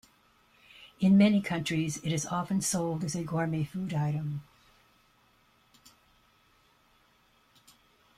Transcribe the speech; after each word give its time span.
In 0.99 1.15
many 1.15 1.41
countries, 1.43 1.97
it 1.97 2.11
is 2.11 2.25
often 2.25 2.59
sold 2.61 3.03
as 3.03 3.13
a 3.13 3.23
gourmet 3.23 3.63
food 3.63 3.93
item. 3.93 4.41